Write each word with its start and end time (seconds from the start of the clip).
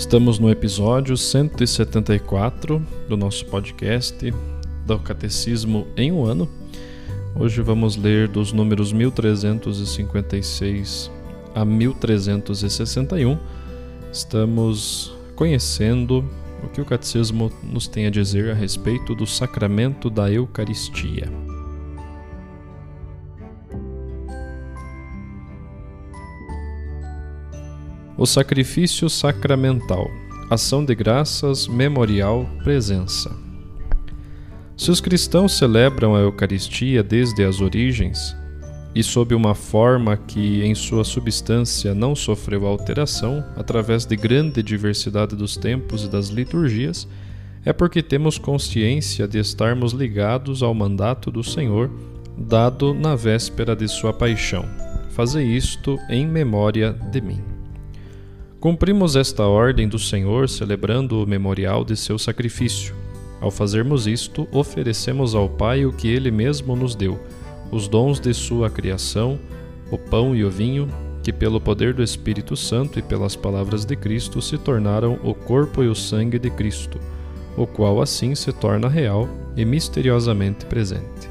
Estamos 0.00 0.38
no 0.38 0.50
episódio 0.50 1.14
174 1.14 2.82
do 3.06 3.18
nosso 3.18 3.44
podcast 3.44 4.32
do 4.86 4.98
Catecismo 4.98 5.86
em 5.94 6.10
um 6.10 6.24
ano. 6.24 6.48
Hoje 7.38 7.60
vamos 7.60 7.96
ler 7.96 8.26
dos 8.26 8.50
números 8.50 8.94
1356 8.94 11.10
a 11.54 11.66
1361. 11.66 13.36
Estamos 14.10 15.14
conhecendo 15.36 16.24
o 16.64 16.68
que 16.68 16.80
o 16.80 16.86
Catecismo 16.86 17.52
nos 17.62 17.86
tem 17.86 18.06
a 18.06 18.10
dizer 18.10 18.50
a 18.50 18.54
respeito 18.54 19.14
do 19.14 19.26
sacramento 19.26 20.08
da 20.08 20.32
Eucaristia. 20.32 21.30
O 28.20 28.26
sacrifício 28.26 29.08
sacramental, 29.08 30.06
ação 30.50 30.84
de 30.84 30.94
graças, 30.94 31.66
memorial, 31.66 32.46
presença. 32.62 33.34
Se 34.76 34.90
os 34.90 35.00
cristãos 35.00 35.56
celebram 35.56 36.14
a 36.14 36.18
Eucaristia 36.18 37.02
desde 37.02 37.42
as 37.42 37.62
origens, 37.62 38.36
e 38.94 39.02
sob 39.02 39.34
uma 39.34 39.54
forma 39.54 40.18
que 40.18 40.62
em 40.62 40.74
sua 40.74 41.02
substância 41.02 41.94
não 41.94 42.14
sofreu 42.14 42.66
alteração, 42.66 43.42
através 43.56 44.04
de 44.04 44.16
grande 44.16 44.62
diversidade 44.62 45.34
dos 45.34 45.56
tempos 45.56 46.04
e 46.04 46.08
das 46.08 46.28
liturgias, 46.28 47.08
é 47.64 47.72
porque 47.72 48.02
temos 48.02 48.36
consciência 48.36 49.26
de 49.26 49.38
estarmos 49.38 49.94
ligados 49.94 50.62
ao 50.62 50.74
mandato 50.74 51.30
do 51.30 51.42
Senhor 51.42 51.90
dado 52.36 52.92
na 52.92 53.16
véspera 53.16 53.74
de 53.74 53.88
sua 53.88 54.12
paixão. 54.12 54.66
Fazei 55.08 55.46
isto 55.46 55.98
em 56.10 56.26
memória 56.26 56.92
de 56.92 57.22
mim. 57.22 57.49
Cumprimos 58.60 59.16
esta 59.16 59.46
ordem 59.46 59.88
do 59.88 59.98
Senhor 59.98 60.46
celebrando 60.46 61.22
o 61.22 61.26
memorial 61.26 61.82
de 61.82 61.96
seu 61.96 62.18
sacrifício. 62.18 62.94
Ao 63.40 63.50
fazermos 63.50 64.06
isto, 64.06 64.46
oferecemos 64.52 65.34
ao 65.34 65.48
Pai 65.48 65.86
o 65.86 65.92
que 65.94 66.06
ele 66.06 66.30
mesmo 66.30 66.76
nos 66.76 66.94
deu, 66.94 67.18
os 67.72 67.88
dons 67.88 68.20
de 68.20 68.34
sua 68.34 68.68
criação, 68.68 69.40
o 69.90 69.96
pão 69.96 70.36
e 70.36 70.44
o 70.44 70.50
vinho, 70.50 70.88
que 71.22 71.32
pelo 71.32 71.58
poder 71.58 71.94
do 71.94 72.02
Espírito 72.02 72.54
Santo 72.54 72.98
e 72.98 73.02
pelas 73.02 73.34
palavras 73.34 73.86
de 73.86 73.96
Cristo 73.96 74.42
se 74.42 74.58
tornaram 74.58 75.18
o 75.24 75.32
corpo 75.32 75.82
e 75.82 75.88
o 75.88 75.94
sangue 75.94 76.38
de 76.38 76.50
Cristo, 76.50 77.00
o 77.56 77.66
qual 77.66 78.02
assim 78.02 78.34
se 78.34 78.52
torna 78.52 78.88
real 78.88 79.26
e 79.56 79.64
misteriosamente 79.64 80.66
presente. 80.66 81.30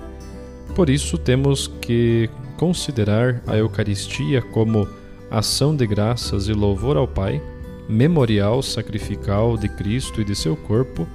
Por 0.73 0.89
isso 0.89 1.15
temos 1.15 1.67
que 1.79 2.27
considerar 2.57 3.43
a 3.45 3.55
Eucaristia 3.55 4.41
como 4.41 4.87
ação 5.29 5.75
de 5.75 5.85
graças 5.85 6.47
e 6.47 6.53
louvor 6.53 6.97
ao 6.97 7.07
Pai, 7.07 7.41
memorial 7.87 8.61
sacrificial 8.61 9.57
de 9.57 9.69
Cristo 9.69 10.21
e 10.21 10.25
de 10.25 10.35
seu 10.35 10.55
corpo, 10.55 11.07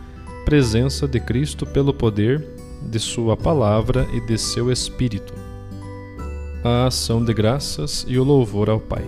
presença 0.45 1.07
de 1.09 1.19
Cristo 1.19 1.67
pelo 1.67 1.93
poder 1.93 2.45
de 2.83 2.99
Sua 2.99 3.37
palavra 3.37 4.07
e 4.13 4.21
de 4.21 4.39
seu 4.39 4.71
Espírito, 4.71 5.33
a 6.63 6.87
ação 6.87 7.25
de 7.25 7.33
graças 7.33 8.05
e 8.09 8.19
o 8.19 8.25
louvor 8.25 8.71
ao 8.71 8.79
Pai. 8.79 9.05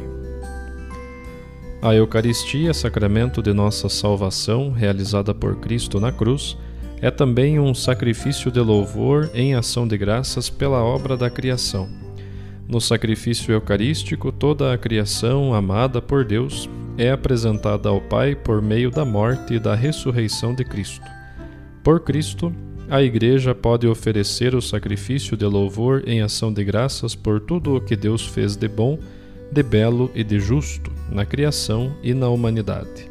A 1.82 1.94
Eucaristia, 1.94 2.74
sacramento 2.74 3.42
de 3.42 3.52
nossa 3.52 3.88
salvação, 3.88 4.72
realizada 4.72 5.32
por 5.34 5.56
Cristo 5.56 6.00
na 6.00 6.10
cruz, 6.10 6.56
é 7.00 7.10
também 7.10 7.60
um 7.60 7.74
sacrifício 7.74 8.50
de 8.50 8.60
louvor 8.60 9.30
em 9.34 9.54
ação 9.54 9.86
de 9.86 9.96
graças 9.96 10.48
pela 10.48 10.82
obra 10.82 11.16
da 11.16 11.28
criação 11.28 12.05
no 12.68 12.80
sacrifício 12.80 13.52
eucarístico, 13.52 14.32
toda 14.32 14.72
a 14.72 14.78
criação 14.78 15.54
amada 15.54 16.02
por 16.02 16.24
Deus 16.24 16.68
é 16.98 17.10
apresentada 17.10 17.88
ao 17.88 18.00
Pai 18.00 18.34
por 18.34 18.60
meio 18.60 18.90
da 18.90 19.04
morte 19.04 19.54
e 19.54 19.58
da 19.58 19.74
ressurreição 19.74 20.54
de 20.54 20.64
Cristo. 20.64 21.04
Por 21.82 22.00
Cristo, 22.00 22.52
a 22.88 23.02
Igreja 23.02 23.54
pode 23.54 23.86
oferecer 23.86 24.54
o 24.54 24.62
sacrifício 24.62 25.36
de 25.36 25.44
louvor 25.44 26.02
em 26.06 26.22
ação 26.22 26.52
de 26.52 26.64
graças 26.64 27.14
por 27.14 27.40
tudo 27.40 27.76
o 27.76 27.80
que 27.80 27.96
Deus 27.96 28.26
fez 28.26 28.56
de 28.56 28.68
bom, 28.68 28.98
de 29.50 29.62
belo 29.62 30.10
e 30.14 30.24
de 30.24 30.40
justo 30.40 30.90
na 31.10 31.24
criação 31.24 31.96
e 32.02 32.14
na 32.14 32.28
humanidade. 32.28 33.10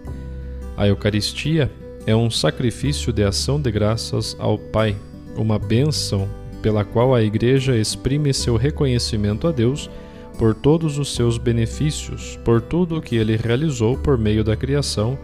A 0.76 0.88
Eucaristia 0.88 1.72
é 2.06 2.16
um 2.16 2.30
sacrifício 2.30 3.14
de 3.14 3.24
ação 3.24 3.62
de 3.62 3.72
graças 3.72 4.36
ao 4.40 4.58
Pai, 4.58 4.96
uma 5.38 5.58
bênção 5.58 6.28
pela 6.66 6.84
qual 6.84 7.14
a 7.14 7.22
Igreja 7.22 7.78
exprime 7.78 8.34
seu 8.34 8.58
reconhecimento 8.58 9.48
a 9.48 9.52
Deus 9.52 9.88
por 10.36 10.56
todos 10.56 10.98
os 10.98 11.14
seus 11.14 11.38
benefícios, 11.38 12.40
por 12.44 12.60
tudo 12.60 12.98
o 12.98 13.02
que 13.04 13.16
ele 13.16 13.38
realizou 13.38 13.96
por 13.96 14.18
meio 14.18 14.44
da 14.44 14.56
criação, 14.56 15.16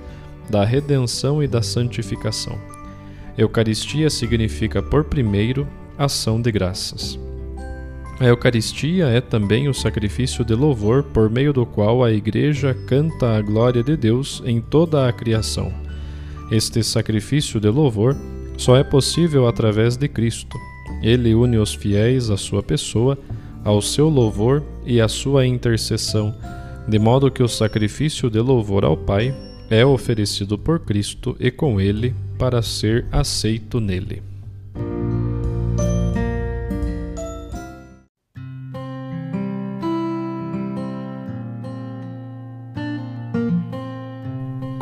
da 0.51 0.63
redenção 0.63 1.41
e 1.41 1.47
da 1.47 1.63
santificação. 1.63 2.59
Eucaristia 3.35 4.07
significa, 4.11 4.83
por 4.83 5.05
primeiro, 5.05 5.67
ação 5.97 6.39
de 6.39 6.51
graças. 6.51 7.19
A 8.19 8.25
Eucaristia 8.25 9.07
é 9.07 9.19
também 9.19 9.67
o 9.67 9.73
sacrifício 9.73 10.45
de 10.45 10.53
louvor 10.53 11.01
por 11.05 11.27
meio 11.27 11.51
do 11.51 11.65
qual 11.65 12.03
a 12.03 12.11
Igreja 12.11 12.77
canta 12.85 13.35
a 13.35 13.41
glória 13.41 13.81
de 13.81 13.97
Deus 13.97 14.43
em 14.45 14.61
toda 14.61 15.07
a 15.07 15.11
criação. 15.11 15.73
Este 16.51 16.83
sacrifício 16.83 17.59
de 17.59 17.67
louvor 17.67 18.15
só 18.57 18.77
é 18.77 18.83
possível 18.83 19.47
através 19.47 19.97
de 19.97 20.07
Cristo, 20.07 20.55
ele 21.01 21.33
une 21.33 21.57
os 21.57 21.73
fiéis 21.73 22.29
à 22.29 22.37
sua 22.37 22.61
pessoa, 22.61 23.17
ao 23.63 23.81
seu 23.81 24.09
louvor 24.09 24.63
e 24.85 24.99
à 24.99 25.07
sua 25.07 25.45
intercessão, 25.45 26.33
de 26.87 26.97
modo 26.99 27.31
que 27.31 27.43
o 27.43 27.47
sacrifício 27.47 28.29
de 28.29 28.39
louvor 28.39 28.83
ao 28.83 28.97
Pai 28.97 29.35
é 29.69 29.85
oferecido 29.85 30.57
por 30.57 30.79
Cristo 30.79 31.35
e 31.39 31.49
com 31.49 31.79
ele 31.79 32.13
para 32.37 32.61
ser 32.61 33.05
aceito 33.11 33.79
nele. 33.79 34.21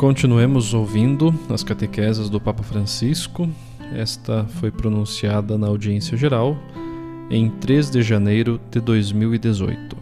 Continuemos 0.00 0.72
ouvindo 0.72 1.32
as 1.50 1.62
catequeses 1.62 2.30
do 2.30 2.40
Papa 2.40 2.62
Francisco 2.62 3.46
esta 3.94 4.44
foi 4.46 4.70
pronunciada 4.70 5.58
na 5.58 5.66
audiência 5.66 6.16
geral 6.16 6.56
em 7.30 7.48
3 7.48 7.90
de 7.90 8.02
janeiro 8.02 8.60
de 8.70 8.80
2018. 8.80 9.96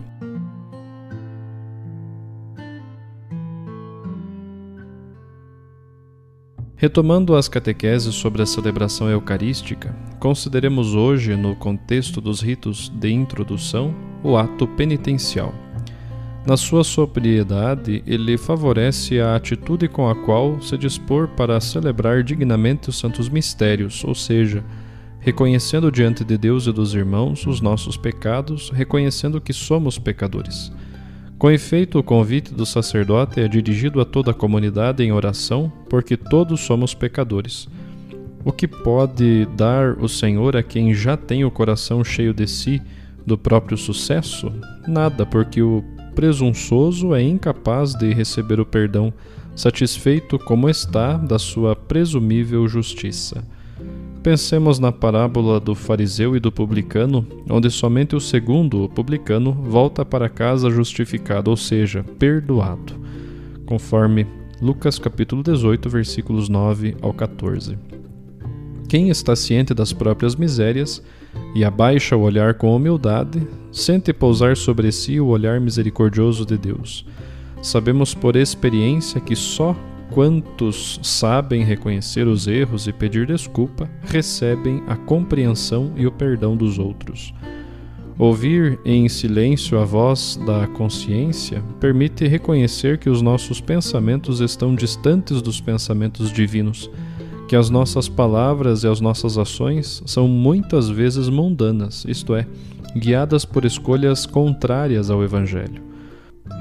Retomando 6.81 7.35
as 7.35 7.49
catequeses 7.49 8.15
sobre 8.15 8.41
a 8.41 8.47
celebração 8.47 9.11
eucarística, 9.11 9.93
consideremos 10.21 10.95
hoje, 10.95 11.35
no 11.35 11.57
contexto 11.57 12.21
dos 12.21 12.41
ritos 12.41 12.89
de 12.89 13.11
introdução, 13.11 13.93
o 14.23 14.37
ato 14.37 14.65
penitencial. 14.69 15.53
Na 16.49 16.57
sua 16.57 16.83
sobriedade, 16.83 18.03
ele 18.07 18.39
favorece 18.39 19.21
a 19.21 19.37
atitude 19.37 19.87
com 19.87 20.09
a 20.09 20.15
qual 20.15 20.59
se 20.63 20.79
dispor 20.79 21.29
para 21.29 21.61
celebrar 21.61 22.25
dignamente 22.25 22.89
os 22.89 22.99
santos 22.99 23.29
mistérios, 23.29 24.03
ou 24.03 24.15
seja, 24.15 24.65
reconhecendo 25.21 25.93
diante 25.93 26.25
de 26.25 26.39
Deus 26.39 26.67
e 26.67 26.73
dos 26.73 26.95
irmãos 26.95 27.47
os 27.47 27.61
nossos 27.61 27.99
pecados, 27.99 28.71
reconhecendo 28.71 29.43
que 29.43 29.53
somos 29.53 29.99
pecadores. 29.99 30.73
Com 31.37 31.51
efeito, 31.51 31.99
o 31.99 32.03
convite 32.03 32.55
do 32.55 32.65
sacerdote 32.65 33.41
é 33.41 33.47
dirigido 33.47 34.01
a 34.01 34.07
toda 34.07 34.31
a 34.31 34.35
comunidade 34.35 35.05
em 35.05 35.13
oração, 35.13 35.71
porque 35.87 36.17
todos 36.17 36.61
somos 36.61 36.95
pecadores. 36.95 37.69
O 38.43 38.53
que 38.53 38.67
pode 38.67 39.45
dar 39.55 39.99
o 39.99 40.09
Senhor 40.09 40.57
a 40.57 40.63
quem 40.63 40.95
já 40.95 41.15
tem 41.15 41.45
o 41.45 41.51
coração 41.51 42.03
cheio 42.03 42.33
de 42.33 42.47
si 42.47 42.81
do 43.27 43.37
próprio 43.37 43.77
sucesso? 43.77 44.51
Nada, 44.87 45.27
porque 45.27 45.61
o 45.61 45.85
presunçoso 46.19 47.15
é 47.15 47.23
incapaz 47.23 47.95
de 47.95 48.13
receber 48.13 48.59
o 48.59 48.67
perdão, 48.67 49.15
satisfeito 49.55 50.37
como 50.37 50.69
está 50.69 51.17
da 51.17 51.39
sua 51.39 51.77
presumível 51.77 52.67
justiça. 52.67 53.45
Pensemos 54.21 54.81
na 54.81 54.91
parábola 54.91 55.61
do 55.61 55.77
fariseu 55.77 56.35
e 56.35 56.41
do 56.41 56.51
publicano, 56.51 57.25
onde 57.49 57.71
somente 57.71 58.17
o 58.17 58.21
segundo, 58.21 58.83
o 58.83 58.89
publicano, 58.89 59.53
volta 59.53 60.05
para 60.05 60.29
casa 60.29 60.69
justificado, 60.71 61.53
ou 61.53 61.57
seja, 61.57 62.05
perdoado, 62.19 62.95
conforme 63.65 64.27
Lucas 64.61 64.99
capítulo 64.99 65.45
18, 65.45 65.89
versículos 65.89 66.49
9 66.49 66.97
ao 67.01 67.15
14. 67.15 67.79
Quem 68.89 69.11
está 69.11 69.37
ciente 69.37 69.75
das 69.75 69.93
próprias 69.93 70.35
misérias 70.35 71.03
e 71.55 71.63
abaixa 71.63 72.17
o 72.17 72.23
olhar 72.23 72.55
com 72.55 72.75
humildade, 72.75 73.47
sente 73.71 74.15
pousar 74.15 74.57
sobre 74.57 74.91
si 74.91 75.21
o 75.21 75.27
olhar 75.27 75.61
misericordioso 75.61 76.47
de 76.47 76.57
Deus. 76.57 77.05
Sabemos 77.63 78.15
por 78.15 78.35
experiência 78.35 79.21
que 79.21 79.37
só 79.37 79.77
quantos 80.11 80.99
sabem 81.03 81.63
reconhecer 81.65 82.27
os 82.27 82.47
erros 82.47 82.87
e 82.87 82.93
pedir 82.93 83.27
desculpa 83.27 83.91
recebem 84.05 84.83
a 84.87 84.97
compreensão 84.97 85.93
e 85.95 86.07
o 86.07 86.13
perdão 86.13 86.57
dos 86.57 86.79
outros. 86.79 87.35
Ouvir 88.19 88.81
em 88.85 89.09
silêncio 89.09 89.79
a 89.79 89.85
voz 89.85 90.41
da 90.45 90.67
consciência 90.67 91.63
permite 91.79 92.27
reconhecer 92.27 92.99
que 92.99 93.11
os 93.11 93.23
nossos 93.23 93.61
pensamentos 93.61 94.41
estão 94.41 94.75
distantes 94.75 95.43
dos 95.43 95.61
pensamentos 95.61 96.33
divinos, 96.33 96.91
que 97.49 97.57
as 97.57 97.71
nossas 97.71 98.11
palavras 98.11 98.85
e 98.85 98.87
as 98.87 99.01
nossas 99.01 99.39
ações 99.39 100.03
são 100.05 100.29
muitas 100.29 100.91
vezes 100.91 101.31
mundanas, 101.31 102.05
isto 102.07 102.35
é, 102.35 102.47
guiadas 102.95 103.47
por 103.47 103.65
escolhas 103.65 104.27
contrárias 104.27 105.11
ao 105.11 105.25
Evangelho. 105.25 105.83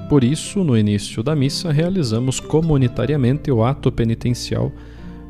Por 0.07 0.23
isso, 0.23 0.63
no 0.63 0.77
início 0.77 1.21
da 1.21 1.35
missa, 1.35 1.73
realizamos 1.73 2.39
comunitariamente 2.39 3.51
o 3.51 3.63
ato 3.63 3.91
penitencial 3.91 4.71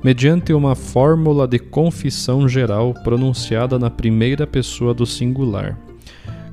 mediante 0.03 0.53
uma 0.53 0.75
fórmula 0.75 1.47
de 1.47 1.57
confissão 1.57 2.47
geral 2.47 2.93
pronunciada 3.03 3.79
na 3.79 3.89
primeira 3.89 4.45
pessoa 4.45 4.93
do 4.93 5.07
singular. 5.07 5.75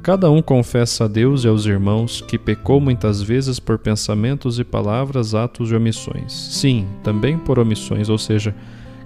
Cada 0.02 0.30
um 0.30 0.40
confessa 0.40 1.04
a 1.04 1.08
Deus 1.08 1.44
e 1.44 1.48
aos 1.48 1.66
irmãos 1.66 2.22
que 2.22 2.38
pecou 2.38 2.80
muitas 2.80 3.22
vezes 3.22 3.60
por 3.60 3.78
pensamentos 3.78 4.58
e 4.58 4.64
palavras, 4.64 5.34
atos 5.34 5.70
e 5.70 5.74
omissões. 5.74 6.32
Sim, 6.32 6.86
também 7.02 7.36
por 7.38 7.58
omissões, 7.58 8.08
ou 8.08 8.18
seja, 8.18 8.54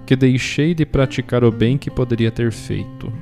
que 0.09 0.15
deixei 0.15 0.73
de 0.73 0.87
praticar 0.87 1.43
o 1.43 1.51
bem 1.51 1.77
que 1.77 1.91
poderia 1.91 2.31
ter 2.31 2.51
feito. 2.51 3.13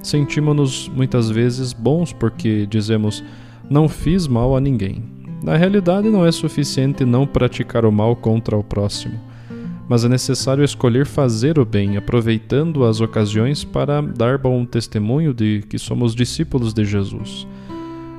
Sentimos-nos 0.00 0.88
muitas 0.88 1.28
vezes 1.28 1.72
bons 1.72 2.12
porque 2.12 2.64
dizemos: 2.64 3.24
Não 3.68 3.88
fiz 3.88 4.28
mal 4.28 4.56
a 4.56 4.60
ninguém. 4.60 5.02
Na 5.42 5.56
realidade, 5.56 6.08
não 6.08 6.24
é 6.24 6.30
suficiente 6.30 7.04
não 7.04 7.26
praticar 7.26 7.84
o 7.84 7.90
mal 7.90 8.14
contra 8.14 8.56
o 8.56 8.62
próximo, 8.62 9.18
mas 9.88 10.04
é 10.04 10.08
necessário 10.08 10.62
escolher 10.62 11.06
fazer 11.06 11.58
o 11.58 11.64
bem, 11.64 11.96
aproveitando 11.96 12.84
as 12.84 13.00
ocasiões 13.00 13.64
para 13.64 14.00
dar 14.00 14.38
bom 14.38 14.64
testemunho 14.64 15.34
de 15.34 15.64
que 15.68 15.76
somos 15.76 16.14
discípulos 16.14 16.72
de 16.72 16.84
Jesus. 16.84 17.48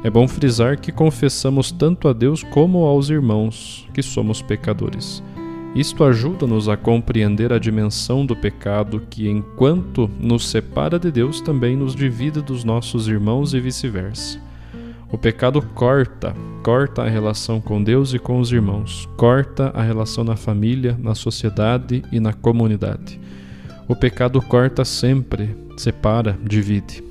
É 0.04 0.10
bom 0.10 0.27
frisar 0.27 0.77
que 0.77 0.92
confessamos 0.92 1.72
tanto 1.72 2.10
a 2.10 2.12
Deus 2.12 2.44
como 2.44 2.80
aos 2.80 3.10
irmãos 3.10 3.88
que 3.94 4.04
somos 4.04 4.42
pecadores. 4.42 5.24
Isto 5.75 6.04
ajuda-nos 6.04 6.68
a 6.68 6.75
compreender 6.75 7.54
a 7.54 7.60
dimensão 7.60 8.25
do 8.25 8.36
pecado 8.36 9.04
que, 9.07 9.30
enquanto 9.30 10.10
nos 10.19 10.50
separa 10.50 10.98
de 10.98 11.12
Deus, 11.12 11.42
também 11.42 11.77
nos 11.77 11.95
divide 11.95 12.42
dos 12.42 12.63
nossos 12.63 13.07
irmãos 13.07 13.54
e 13.54 13.60
vice-versa. 13.60 14.39
O 15.12 15.18
pecado 15.18 15.62
corta, 15.62 16.36
corta 16.63 17.04
a 17.04 17.10
relação 17.10 17.62
com 17.62 17.83
Deus 17.83 18.13
e 18.13 18.19
com 18.19 18.39
os 18.39 18.51
irmãos, 18.51 19.07
corta 19.16 19.71
a 19.75 19.81
relação 19.81 20.24
na 20.24 20.36
família, 20.36 20.98
na 21.00 21.13
sociedade 21.16 22.04
e 22.12 22.19
na 22.19 22.33
comunidade. 22.33 23.19
O 23.88 23.95
pecado 23.95 24.42
corta 24.42 24.83
sempre, 24.83 25.56
separa, 25.77 26.38
divide. 26.44 27.04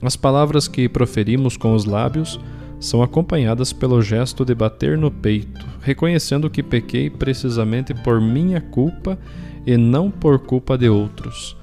As 0.00 0.16
palavras 0.16 0.68
que 0.68 0.88
proferimos 0.88 1.56
com 1.56 1.74
os 1.74 1.84
lábios 1.84 2.38
são 2.80 3.02
acompanhadas 3.02 3.72
pelo 3.72 4.00
gesto 4.00 4.44
de 4.44 4.54
bater 4.54 4.96
no 4.96 5.10
peito, 5.10 5.66
reconhecendo 5.80 6.48
que 6.48 6.62
pequei 6.62 7.10
precisamente 7.10 7.92
por 7.92 8.20
minha 8.20 8.60
culpa 8.60 9.18
e 9.66 9.76
não 9.76 10.10
por 10.10 10.38
culpa 10.38 10.78
de 10.78 10.88
outros. 10.88 11.56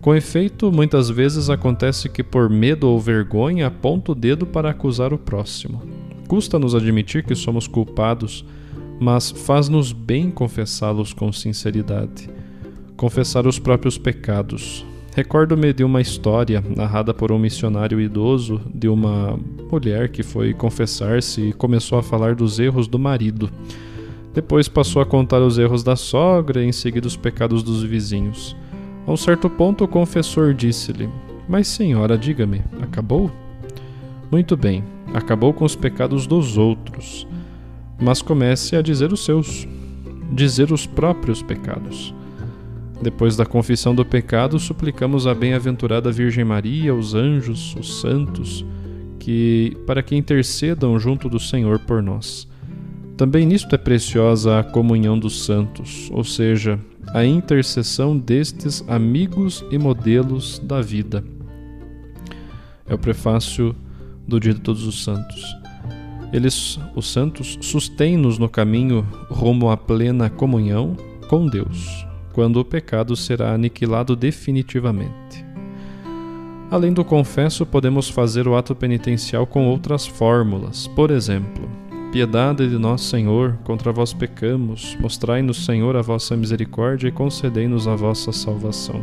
Com 0.00 0.14
efeito, 0.14 0.70
muitas 0.70 1.10
vezes 1.10 1.50
acontece 1.50 2.08
que, 2.08 2.22
por 2.22 2.48
medo 2.48 2.88
ou 2.88 3.00
vergonha, 3.00 3.66
aponto 3.66 4.12
o 4.12 4.14
dedo 4.14 4.46
para 4.46 4.70
acusar 4.70 5.12
o 5.12 5.18
próximo. 5.18 5.82
Custa-nos 6.28 6.74
admitir 6.74 7.24
que 7.24 7.34
somos 7.34 7.66
culpados, 7.66 8.44
mas 9.00 9.30
faz-nos 9.30 9.92
bem 9.92 10.30
confessá-los 10.30 11.12
com 11.12 11.32
sinceridade. 11.32 12.30
Confessar 12.96 13.46
os 13.46 13.58
próprios 13.58 13.98
pecados. 13.98 14.86
Recordo-me 15.16 15.72
de 15.72 15.82
uma 15.82 16.02
história 16.02 16.62
narrada 16.76 17.14
por 17.14 17.32
um 17.32 17.38
missionário 17.38 17.98
idoso 17.98 18.60
de 18.66 18.86
uma 18.86 19.40
mulher 19.72 20.10
que 20.10 20.22
foi 20.22 20.52
confessar-se 20.52 21.40
e 21.40 21.52
começou 21.54 21.98
a 21.98 22.02
falar 22.02 22.34
dos 22.34 22.58
erros 22.58 22.86
do 22.86 22.98
marido. 22.98 23.48
Depois 24.34 24.68
passou 24.68 25.00
a 25.00 25.06
contar 25.06 25.40
os 25.40 25.56
erros 25.56 25.82
da 25.82 25.96
sogra 25.96 26.62
e 26.62 26.68
em 26.68 26.72
seguida 26.72 27.06
os 27.06 27.16
pecados 27.16 27.62
dos 27.62 27.82
vizinhos. 27.82 28.54
A 29.06 29.10
um 29.10 29.16
certo 29.16 29.48
ponto, 29.48 29.84
o 29.84 29.88
confessor 29.88 30.52
disse-lhe: 30.52 31.08
Mas, 31.48 31.66
senhora, 31.66 32.18
diga-me, 32.18 32.62
acabou? 32.82 33.30
Muito 34.30 34.54
bem, 34.54 34.84
acabou 35.14 35.54
com 35.54 35.64
os 35.64 35.74
pecados 35.74 36.26
dos 36.26 36.58
outros, 36.58 37.26
mas 37.98 38.20
comece 38.20 38.76
a 38.76 38.82
dizer 38.82 39.14
os 39.14 39.24
seus, 39.24 39.66
dizer 40.30 40.70
os 40.70 40.86
próprios 40.86 41.40
pecados. 41.40 42.14
Depois 43.00 43.36
da 43.36 43.44
confissão 43.44 43.94
do 43.94 44.04
pecado, 44.04 44.58
suplicamos 44.58 45.26
a 45.26 45.34
bem-aventurada 45.34 46.10
Virgem 46.10 46.44
Maria, 46.44 46.94
os 46.94 47.14
anjos, 47.14 47.76
os 47.78 48.00
santos, 48.00 48.64
que 49.18 49.76
para 49.86 50.02
que 50.02 50.16
intercedam 50.16 50.98
junto 50.98 51.28
do 51.28 51.38
Senhor 51.38 51.78
por 51.80 52.02
nós. 52.02 52.48
Também 53.16 53.46
nisto 53.46 53.74
é 53.74 53.78
preciosa 53.78 54.58
a 54.58 54.64
comunhão 54.64 55.18
dos 55.18 55.44
santos, 55.44 56.10
ou 56.12 56.24
seja, 56.24 56.78
a 57.14 57.24
intercessão 57.24 58.16
destes 58.16 58.84
amigos 58.88 59.64
e 59.70 59.78
modelos 59.78 60.58
da 60.58 60.80
vida. 60.80 61.24
É 62.86 62.94
o 62.94 62.98
prefácio 62.98 63.74
do 64.26 64.38
Dia 64.40 64.54
de 64.54 64.60
Todos 64.60 64.86
os 64.86 65.02
Santos. 65.02 65.44
Eles, 66.32 66.78
os 66.94 67.10
santos, 67.10 67.58
sustêm-nos 67.60 68.38
no 68.38 68.48
caminho 68.48 69.06
rumo 69.30 69.70
à 69.70 69.76
plena 69.76 70.28
comunhão 70.28 70.96
com 71.28 71.46
Deus, 71.46 72.06
quando 72.36 72.58
o 72.58 72.64
pecado 72.66 73.16
será 73.16 73.54
aniquilado 73.54 74.14
definitivamente. 74.14 75.42
Além 76.70 76.92
do 76.92 77.02
confesso, 77.02 77.64
podemos 77.64 78.10
fazer 78.10 78.46
o 78.46 78.54
ato 78.54 78.74
penitencial 78.74 79.46
com 79.46 79.66
outras 79.66 80.06
fórmulas. 80.06 80.86
Por 80.88 81.10
exemplo, 81.10 81.66
Piedade 82.12 82.68
de 82.68 82.76
nosso 82.76 83.04
Senhor, 83.04 83.56
contra 83.64 83.90
vós 83.90 84.12
pecamos, 84.12 84.94
mostrai-nos, 85.00 85.64
Senhor, 85.64 85.96
a 85.96 86.02
vossa 86.02 86.36
misericórdia 86.36 87.08
e 87.08 87.12
concedei-nos 87.12 87.88
a 87.88 87.96
vossa 87.96 88.30
salvação. 88.32 89.02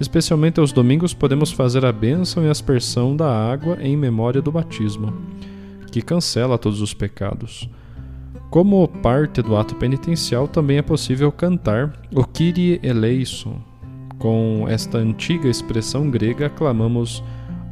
Especialmente 0.00 0.58
aos 0.58 0.72
domingos 0.72 1.14
podemos 1.14 1.52
fazer 1.52 1.84
a 1.84 1.92
bênção 1.92 2.44
e 2.44 2.50
aspersão 2.50 3.16
da 3.16 3.30
água 3.30 3.78
em 3.80 3.96
memória 3.96 4.42
do 4.42 4.50
batismo, 4.50 5.14
que 5.92 6.02
cancela 6.02 6.58
todos 6.58 6.80
os 6.80 6.92
pecados. 6.92 7.70
Como 8.54 8.86
parte 8.86 9.42
do 9.42 9.56
ato 9.56 9.74
penitencial, 9.74 10.46
também 10.46 10.78
é 10.78 10.82
possível 10.82 11.32
cantar 11.32 11.92
o 12.14 12.24
Kyrie 12.24 12.78
eleison. 12.84 13.56
Com 14.16 14.66
esta 14.68 14.96
antiga 14.96 15.48
expressão 15.48 16.08
grega, 16.08 16.46
aclamamos 16.46 17.20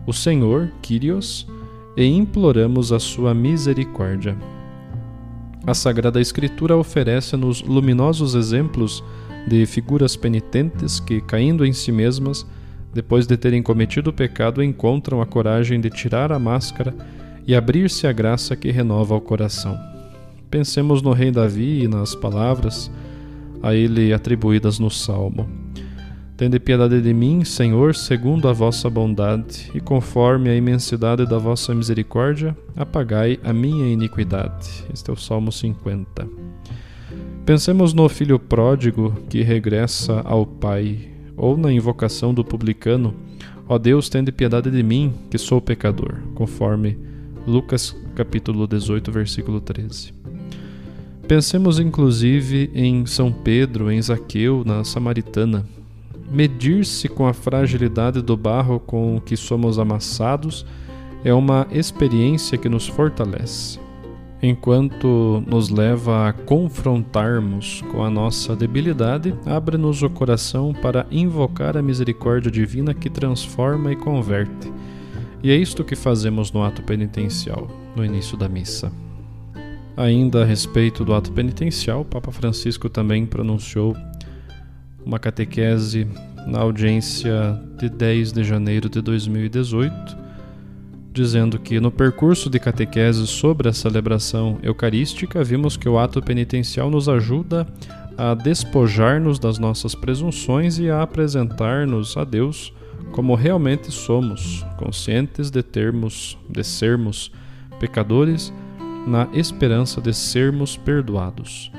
o 0.09 0.13
Senhor, 0.13 0.73
Kyrios, 0.83 1.47
e 1.97 2.05
imploramos 2.05 2.93
a 2.93 2.99
sua 2.99 3.33
misericórdia. 3.33 4.37
A 5.65 5.73
Sagrada 5.73 6.21
Escritura 6.21 6.77
oferece-nos 6.77 7.63
luminosos 7.63 8.35
exemplos 8.35 9.05
de 9.47 9.65
figuras 9.67 10.17
penitentes 10.17 10.99
que, 10.99 11.21
caindo 11.21 11.65
em 11.65 11.73
si 11.73 11.93
mesmas, 11.93 12.45
depois 12.93 13.25
de 13.25 13.37
terem 13.37 13.63
cometido 13.63 14.11
o 14.11 14.13
pecado, 14.13 14.61
encontram 14.61 15.23
a 15.23 15.27
coragem 15.27 15.81
de 15.81 15.91
tirar 15.91 16.33
a 16.33 16.41
máscara 16.41 16.93
e 17.47 17.55
abrir-se 17.55 18.05
à 18.09 18.13
graça 18.13 18.57
que 18.57 18.73
renova 18.73 19.15
o 19.15 19.21
coração. 19.21 19.92
Pensemos 20.53 21.01
no 21.01 21.13
rei 21.13 21.31
Davi 21.31 21.83
e 21.83 21.89
nas 21.89 22.15
palavras 22.15 22.91
a 23.63 23.75
ele 23.75 24.13
atribuídas 24.13 24.79
no 24.79 24.91
Salmo. 24.91 25.49
Tende 26.37 26.61
piedade 26.61 27.01
de 27.01 27.15
mim, 27.15 27.43
Senhor, 27.43 27.95
segundo 27.95 28.47
a 28.47 28.53
vossa 28.53 28.91
bondade, 28.91 29.71
e 29.75 29.81
conforme 29.81 30.51
a 30.51 30.55
imensidade 30.55 31.25
da 31.25 31.39
vossa 31.39 31.75
misericórdia, 31.75 32.55
apagai 32.77 33.41
a 33.43 33.51
minha 33.51 33.91
iniquidade. 33.91 34.85
Este 34.93 35.09
é 35.09 35.13
o 35.15 35.17
Salmo 35.17 35.51
50. 35.51 36.29
Pensemos 37.47 37.95
no 37.95 38.07
filho 38.11 38.39
pródigo 38.39 39.15
que 39.31 39.41
regressa 39.41 40.21
ao 40.21 40.45
pai, 40.45 41.13
ou 41.35 41.57
na 41.57 41.73
invocação 41.73 42.35
do 42.35 42.45
publicano: 42.45 43.15
Ó 43.67 43.79
Deus, 43.79 44.11
tende 44.11 44.31
piedade 44.31 44.71
de 44.71 44.83
mim, 44.83 45.15
que 45.31 45.39
sou 45.39 45.63
pecador, 45.63 46.19
conforme 46.35 46.99
Lucas 47.47 47.97
capítulo 48.15 48.67
18, 48.67 49.11
versículo 49.11 49.59
13. 49.59 50.21
Pensemos 51.27 51.79
inclusive 51.79 52.71
em 52.75 53.07
São 53.07 53.33
Pedro, 53.33 53.91
em 53.91 54.01
Zaqueu, 54.01 54.63
na 54.65 54.85
Samaritana. 54.85 55.67
Medir-se 56.31 57.09
com 57.09 57.27
a 57.27 57.33
fragilidade 57.33 58.23
do 58.23 58.37
barro 58.37 58.81
com 58.81 59.21
que 59.21 59.37
somos 59.37 59.79
amassados 59.79 60.67
é 61.25 61.33
uma 61.33 61.67
experiência 61.71 62.59
que 62.59 62.69
nos 62.69 62.87
fortalece 62.87 63.79
enquanto 64.43 65.43
nos 65.47 65.69
leva 65.69 66.29
a 66.29 66.33
confrontarmos 66.33 67.81
com 67.93 68.03
a 68.03 68.11
nossa 68.11 68.57
debilidade, 68.57 69.33
abre-nos 69.47 70.03
o 70.03 70.11
coração 70.11 70.75
para 70.75 71.07
invocar 71.11 71.77
a 71.77 71.83
misericórdia 71.83 72.51
divina 72.51 72.93
que 72.93 73.09
transforma 73.09 73.93
e 73.93 73.97
converte. 73.97 74.73
E 75.43 75.51
é 75.51 75.57
isto 75.57 75.85
que 75.85 75.95
fazemos 75.95 76.51
no 76.51 76.63
ato 76.63 76.83
penitencial, 76.83 77.69
no 77.95 78.05
início 78.05 78.37
da 78.37 78.49
missa. 78.49 78.93
Ainda 79.97 80.43
a 80.43 80.45
respeito 80.45 81.05
do 81.05 81.15
ato 81.15 81.33
penitencial, 81.33 82.01
o 82.01 82.05
Papa 82.05 82.33
Francisco 82.33 82.89
também 82.89 83.27
pronunciou 83.27 83.97
uma 85.05 85.19
catequese 85.19 86.07
na 86.47 86.61
audiência 86.61 87.61
de 87.79 87.89
10 87.89 88.33
de 88.33 88.45
janeiro 88.45 88.89
de 88.89 89.01
2018 89.01 90.23
dizendo 91.13 91.59
que 91.59 91.79
no 91.79 91.91
percurso 91.91 92.49
de 92.49 92.59
catequese 92.59 93.27
sobre 93.27 93.69
a 93.69 93.73
celebração 93.73 94.59
eucarística, 94.63 95.45
vimos 95.45 95.77
que 95.77 95.89
o 95.89 95.99
ato 95.99 96.23
penitencial 96.23 96.91
nos 96.91 97.09
ajuda 97.09 97.67
a 98.17 98.35
despojar-nos 98.35 99.39
das 99.39 99.59
nossas 99.59 99.95
presunções 99.95 100.79
e 100.79 100.89
a 100.89 101.03
apresentar-nos 101.03 102.17
a 102.17 102.25
Deus 102.25 102.73
como 103.13 103.35
realmente 103.35 103.91
somos, 103.91 104.65
conscientes 104.79 105.51
de 105.51 105.63
termos, 105.63 106.39
de 106.49 106.65
sermos 106.65 107.31
pecadores, 107.79 108.53
na 109.07 109.29
esperança 109.33 110.01
de 110.01 110.13
sermos 110.13 110.77
perdoados. 110.77 111.71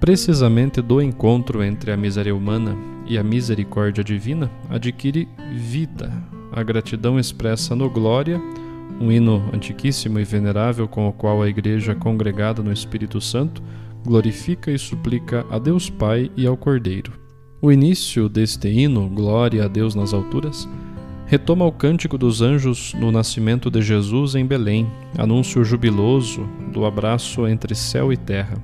Precisamente 0.00 0.82
do 0.82 1.00
encontro 1.00 1.62
entre 1.62 1.92
a 1.92 1.96
miséria 1.96 2.34
humana 2.34 2.76
e 3.06 3.16
a 3.16 3.22
misericórdia 3.22 4.02
divina 4.02 4.50
adquire 4.68 5.28
vida. 5.54 6.12
A 6.52 6.62
gratidão 6.62 7.18
expressa 7.18 7.74
no 7.74 7.88
glória 7.88 8.40
um 9.00 9.10
hino 9.10 9.42
antiquíssimo 9.52 10.18
e 10.18 10.24
venerável 10.24 10.86
com 10.86 11.08
o 11.08 11.12
qual 11.12 11.42
a 11.42 11.48
Igreja, 11.48 11.94
congregada 11.94 12.62
no 12.62 12.72
Espírito 12.72 13.20
Santo, 13.20 13.62
glorifica 14.04 14.70
e 14.70 14.78
suplica 14.78 15.46
a 15.50 15.58
Deus 15.58 15.88
Pai 15.90 16.30
e 16.36 16.46
ao 16.46 16.56
Cordeiro. 16.56 17.12
O 17.60 17.70
início 17.70 18.28
deste 18.28 18.68
hino, 18.68 19.08
Glória 19.08 19.64
a 19.64 19.68
Deus 19.68 19.94
nas 19.94 20.12
alturas, 20.12 20.68
retoma 21.32 21.64
o 21.64 21.72
cântico 21.72 22.18
dos 22.18 22.42
anjos 22.42 22.92
no 22.92 23.10
nascimento 23.10 23.70
de 23.70 23.80
Jesus 23.80 24.34
em 24.34 24.44
Belém, 24.44 24.86
anúncio 25.16 25.64
jubiloso 25.64 26.46
do 26.70 26.84
abraço 26.84 27.48
entre 27.48 27.74
céu 27.74 28.12
e 28.12 28.18
terra. 28.18 28.62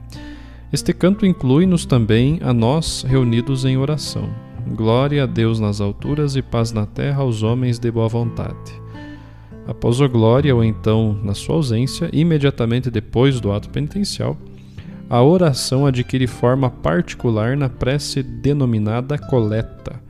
Este 0.71 0.93
canto 0.93 1.25
inclui-nos 1.25 1.87
também 1.87 2.39
a 2.43 2.53
nós 2.53 3.07
reunidos 3.09 3.65
em 3.65 3.79
oração. 3.79 4.29
Glória 4.77 5.23
a 5.23 5.27
Deus 5.27 5.59
nas 5.59 5.81
alturas 5.81 6.37
e 6.37 6.43
paz 6.43 6.71
na 6.71 6.85
terra 6.85 7.23
aos 7.23 7.43
homens 7.43 7.79
de 7.79 7.91
boa 7.91 8.07
vontade. 8.07 8.79
Após 9.67 9.99
a 10.03 10.07
glória, 10.07 10.55
ou 10.55 10.63
então 10.63 11.19
na 11.23 11.33
sua 11.33 11.55
ausência, 11.55 12.11
imediatamente 12.13 12.91
depois 12.91 13.41
do 13.41 13.51
ato 13.51 13.71
penitencial, 13.71 14.37
a 15.09 15.23
oração 15.23 15.87
adquire 15.87 16.27
forma 16.27 16.69
particular 16.69 17.57
na 17.57 17.71
prece 17.71 18.23
denominada 18.23 19.17
coleta, 19.17 20.07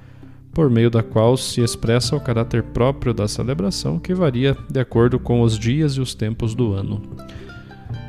por 0.58 0.68
meio 0.68 0.90
da 0.90 1.04
qual 1.04 1.36
se 1.36 1.60
expressa 1.60 2.16
o 2.16 2.20
caráter 2.20 2.64
próprio 2.64 3.14
da 3.14 3.28
celebração, 3.28 3.96
que 3.96 4.12
varia 4.12 4.56
de 4.68 4.80
acordo 4.80 5.16
com 5.16 5.40
os 5.42 5.56
dias 5.56 5.92
e 5.92 6.00
os 6.00 6.16
tempos 6.16 6.52
do 6.52 6.72
ano. 6.72 7.00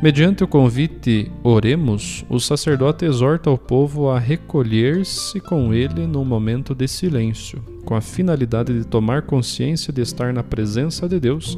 Mediante 0.02 0.44
o 0.44 0.48
convite 0.48 1.32
Oremos, 1.44 2.26
o 2.28 2.40
sacerdote 2.40 3.06
exorta 3.06 3.52
o 3.52 3.58
povo 3.58 4.10
a 4.10 4.18
recolher-se 4.18 5.40
com 5.40 5.72
ele 5.72 6.08
num 6.08 6.26
momento 6.26 6.74
de 6.74 6.88
silêncio, 6.88 7.64
com 7.86 7.94
a 7.94 8.02
finalidade 8.02 8.76
de 8.76 8.84
tomar 8.84 9.22
consciência 9.22 9.94
de 9.94 10.02
estar 10.02 10.34
na 10.34 10.42
presença 10.42 11.08
de 11.08 11.20
Deus 11.20 11.56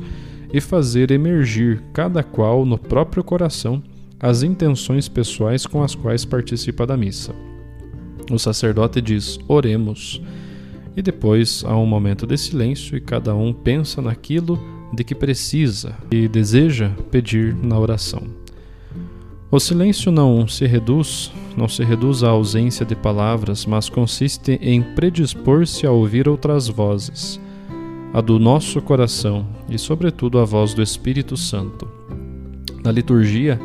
e 0.54 0.60
fazer 0.60 1.10
emergir, 1.10 1.82
cada 1.94 2.22
qual 2.22 2.66
no 2.66 2.78
próprio 2.78 3.24
coração, 3.24 3.82
as 4.20 4.44
intenções 4.44 5.08
pessoais 5.08 5.66
com 5.66 5.82
as 5.82 5.96
quais 5.96 6.26
participa 6.26 6.86
da 6.86 6.98
missa. 6.98 7.34
O 8.30 8.38
sacerdote 8.38 9.00
diz: 9.00 9.40
Oremos. 9.48 10.22
E 10.96 11.02
depois 11.02 11.64
há 11.66 11.76
um 11.78 11.86
momento 11.86 12.28
de 12.28 12.38
silêncio 12.38 12.98
e 12.98 13.02
cada 13.02 13.34
um 13.34 13.54
pensa 13.54 14.02
naquilo 14.02 14.60
de 14.94 15.04
que 15.04 15.16
precisa 15.16 15.96
e 16.12 16.28
deseja 16.28 16.92
pedir 17.10 17.56
na 17.56 17.80
oração. 17.80 18.24
O 19.50 19.60
silêncio 19.60 20.12
não 20.12 20.48
se 20.48 20.66
reduz, 20.66 21.32
não 21.58 21.68
se 21.68 21.84
reduz 21.84 22.24
à 22.24 22.30
ausência 22.30 22.86
de 22.86 22.96
palavras, 22.96 23.66
mas 23.66 23.90
consiste 23.90 24.58
em 24.62 24.82
predispor-se 24.82 25.86
a 25.86 25.92
ouvir 25.92 26.28
outras 26.30 26.70
vozes, 26.70 27.40
a 28.14 28.22
do 28.22 28.40
nosso 28.40 28.82
coração 28.82 29.46
e, 29.70 29.78
sobretudo, 29.78 30.40
a 30.40 30.46
voz 30.46 30.74
do 30.74 30.82
Espírito 30.82 31.36
Santo. 31.36 31.88
Na 32.84 32.92
liturgia, 32.92 33.60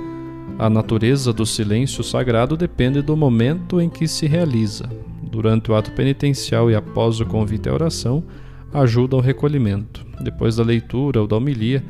a 0.58 0.70
natureza 0.70 1.32
do 1.32 1.44
silêncio 1.44 2.02
sagrado 2.02 2.56
depende 2.56 3.02
do 3.02 3.16
momento 3.16 3.80
em 3.80 3.90
que 3.90 4.08
se 4.08 4.26
realiza. 4.26 4.88
Durante 5.22 5.70
o 5.70 5.74
ato 5.74 5.92
penitencial 5.92 6.70
e 6.70 6.74
após 6.74 7.20
o 7.20 7.26
convite 7.26 7.68
à 7.68 7.74
oração, 7.74 8.24
ajuda 8.72 9.16
ao 9.16 9.22
recolhimento. 9.22 10.06
Depois 10.20 10.56
da 10.56 10.62
leitura 10.62 11.20
ou 11.20 11.26
da 11.26 11.36
homilia, 11.36 11.84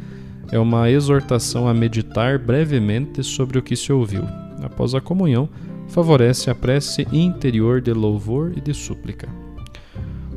é 0.51 0.59
uma 0.59 0.91
exortação 0.91 1.69
a 1.69 1.75
meditar 1.75 2.39
brevemente 2.39 3.23
sobre 3.23 3.59
o 3.59 3.63
que 3.63 3.77
se 3.77 3.93
ouviu. 3.93 4.23
Após 4.63 4.95
a 4.95 5.01
comunhão, 5.01 5.49
favorece 5.89 6.51
a 6.51 6.55
prece 6.55 7.07
interior 7.13 7.81
de 7.81 7.93
louvor 7.93 8.53
e 8.57 8.61
de 8.61 8.75
súplica. 8.75 9.29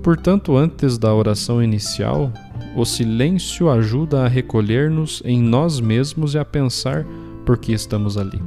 Portanto, 0.04 0.56
antes 0.56 0.98
da 0.98 1.14
oração 1.14 1.64
inicial, 1.64 2.32
o 2.76 2.86
silêncio 2.86 3.70
ajuda 3.70 4.24
a 4.24 4.28
recolher-nos 4.28 5.22
em 5.26 5.42
nós 5.42 5.80
mesmos 5.80 6.36
e 6.36 6.38
a 6.38 6.46
pensar 6.46 7.06
por 7.50 7.58
que 7.58 7.74
estamos 7.74 8.16
ali. 8.16 8.40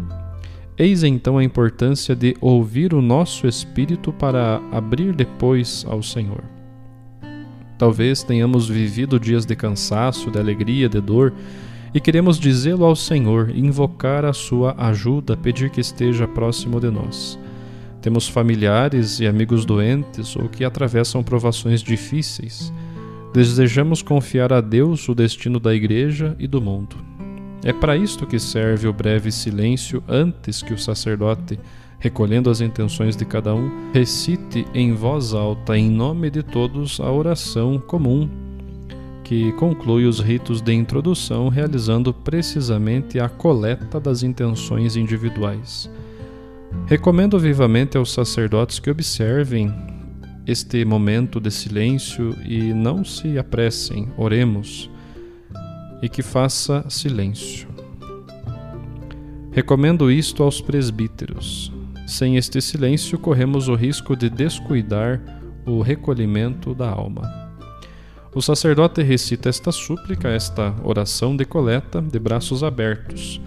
Eis 0.78 1.02
então 1.02 1.36
a 1.36 1.42
importância 1.42 2.14
de 2.14 2.36
ouvir 2.40 2.94
o 2.94 3.02
nosso 3.02 3.48
espírito 3.48 4.12
para 4.12 4.62
abrir 4.70 5.12
depois 5.12 5.84
ao 5.88 6.00
Senhor. 6.04 6.44
Talvez 7.76 8.22
tenhamos 8.22 8.68
vivido 8.68 9.18
dias 9.18 9.44
de 9.44 9.56
cansaço, 9.56 10.30
de 10.30 10.38
alegria, 10.38 10.88
de 10.88 11.00
dor, 11.00 11.34
e 11.92 11.98
queremos 11.98 12.38
dizê-lo 12.38 12.84
ao 12.84 12.94
Senhor, 12.94 13.50
invocar 13.50 14.24
a 14.24 14.32
sua 14.32 14.72
ajuda, 14.78 15.36
pedir 15.36 15.68
que 15.70 15.80
esteja 15.80 16.28
próximo 16.28 16.78
de 16.78 16.88
nós. 16.88 17.36
Temos 18.00 18.28
familiares 18.28 19.18
e 19.18 19.26
amigos 19.26 19.64
doentes 19.64 20.36
ou 20.36 20.48
que 20.48 20.64
atravessam 20.64 21.24
provações 21.24 21.82
difíceis. 21.82 22.72
Desejamos 23.34 24.00
confiar 24.00 24.52
a 24.52 24.60
Deus 24.60 25.08
o 25.08 25.14
destino 25.14 25.58
da 25.58 25.74
igreja 25.74 26.36
e 26.38 26.46
do 26.46 26.62
mundo. 26.62 27.11
É 27.64 27.72
para 27.72 27.96
isto 27.96 28.26
que 28.26 28.38
serve 28.38 28.88
o 28.88 28.92
breve 28.92 29.30
silêncio 29.30 30.02
antes 30.08 30.62
que 30.62 30.74
o 30.74 30.78
sacerdote 30.78 31.58
recolhendo 32.02 32.50
as 32.50 32.60
intenções 32.60 33.16
de 33.16 33.24
cada 33.24 33.54
um, 33.54 33.92
recite 33.92 34.66
em 34.74 34.92
voz 34.92 35.32
alta, 35.32 35.78
em 35.78 35.88
nome 35.88 36.30
de 36.30 36.42
todos, 36.42 36.98
a 36.98 37.10
oração 37.10 37.78
comum 37.78 38.28
que 39.22 39.52
conclui 39.52 40.04
os 40.04 40.18
ritos 40.18 40.60
de 40.60 40.72
introdução, 40.72 41.48
realizando 41.48 42.12
precisamente 42.12 43.20
a 43.20 43.28
coleta 43.28 44.00
das 44.00 44.24
intenções 44.24 44.96
individuais. 44.96 45.88
Recomendo 46.86 47.38
vivamente 47.38 47.96
aos 47.96 48.12
sacerdotes 48.12 48.80
que 48.80 48.90
observem 48.90 49.72
este 50.44 50.84
momento 50.84 51.38
de 51.40 51.52
silêncio 51.52 52.36
e 52.44 52.74
não 52.74 53.04
se 53.04 53.38
apressem, 53.38 54.08
oremos, 54.16 54.90
e 56.02 56.08
que 56.08 56.20
faça 56.20 56.84
silêncio. 56.88 57.68
Recomendo 59.52 60.10
isto 60.10 60.42
aos 60.42 60.60
presbíteros. 60.60 61.72
Sem 62.06 62.36
este 62.36 62.60
silêncio, 62.60 63.18
corremos 63.18 63.68
o 63.68 63.74
risco 63.74 64.16
de 64.16 64.28
descuidar 64.28 65.22
o 65.64 65.80
recolhimento 65.80 66.74
da 66.74 66.90
alma. 66.90 67.42
O 68.34 68.40
sacerdote 68.40 69.02
recita 69.02 69.48
esta 69.48 69.70
súplica, 69.70 70.28
esta 70.28 70.74
oração 70.82 71.36
de 71.36 71.44
coleta, 71.44 72.00
de 72.00 72.18
braços 72.18 72.64
abertos. 72.64 73.40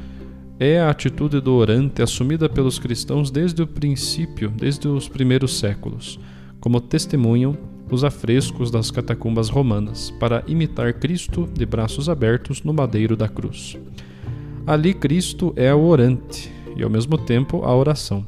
É 0.60 0.80
a 0.80 0.90
atitude 0.90 1.42
do 1.42 1.56
orante 1.56 2.02
assumida 2.02 2.48
pelos 2.48 2.80
cristãos 2.80 3.30
desde 3.30 3.62
o 3.64 3.68
princípio, 3.68 4.50
desde 4.50 4.88
os 4.88 5.10
primeiros 5.10 5.60
séculos, 5.60 6.20
como 6.62 6.80
testemunham 6.80 7.58
os 7.90 8.04
afrescos 8.04 8.72
das 8.72 8.90
catacumbas 8.92 9.50
romanas, 9.50 10.12
para 10.20 10.44
imitar 10.48 10.94
Cristo 10.94 11.48
de 11.54 11.66
braços 11.66 12.10
abertos 12.10 12.64
no 12.64 12.74
madeiro 12.74 13.16
da 13.16 13.28
cruz. 13.28 13.78
Ali 14.66 14.94
Cristo 14.94 15.54
é 15.56 15.74
o 15.74 15.86
orante 15.86 16.52
e 16.76 16.84
ao 16.84 16.90
mesmo 16.90 17.18
tempo 17.18 17.64
a 17.64 17.76
oração. 17.76 18.26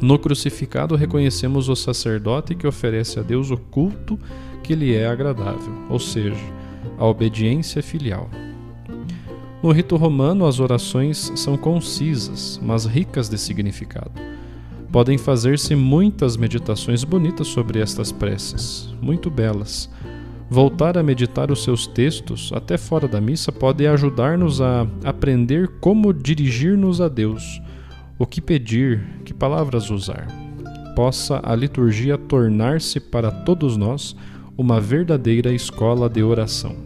No 0.00 0.18
crucificado 0.18 0.94
reconhecemos 0.94 1.68
o 1.68 1.76
sacerdote 1.76 2.54
que 2.54 2.66
oferece 2.66 3.18
a 3.18 3.22
Deus 3.22 3.50
o 3.50 3.56
culto 3.56 4.18
que 4.62 4.74
lhe 4.74 4.94
é 4.94 5.06
agradável, 5.06 5.72
ou 5.88 5.98
seja, 5.98 6.36
a 6.98 7.06
obediência 7.06 7.82
filial. 7.82 8.28
No 9.62 9.72
rito 9.72 9.96
romano, 9.96 10.44
as 10.46 10.60
orações 10.60 11.32
são 11.34 11.56
concisas, 11.56 12.60
mas 12.62 12.84
ricas 12.84 13.28
de 13.28 13.38
significado. 13.38 14.12
Podem 14.96 15.18
fazer-se 15.18 15.76
muitas 15.76 16.38
meditações 16.38 17.04
bonitas 17.04 17.48
sobre 17.48 17.80
estas 17.80 18.10
preces, 18.10 18.88
muito 18.98 19.28
belas. 19.28 19.90
Voltar 20.48 20.96
a 20.96 21.02
meditar 21.02 21.50
os 21.50 21.62
seus 21.62 21.86
textos, 21.86 22.50
até 22.54 22.78
fora 22.78 23.06
da 23.06 23.20
missa, 23.20 23.52
pode 23.52 23.86
ajudar-nos 23.86 24.62
a 24.62 24.86
aprender 25.04 25.68
como 25.80 26.14
dirigir-nos 26.14 27.02
a 27.02 27.08
Deus, 27.08 27.60
o 28.18 28.24
que 28.24 28.40
pedir, 28.40 29.04
que 29.22 29.34
palavras 29.34 29.90
usar. 29.90 30.28
Possa 30.94 31.42
a 31.42 31.54
liturgia 31.54 32.16
tornar-se 32.16 32.98
para 32.98 33.30
todos 33.30 33.76
nós 33.76 34.16
uma 34.56 34.80
verdadeira 34.80 35.52
escola 35.52 36.08
de 36.08 36.22
oração. 36.22 36.85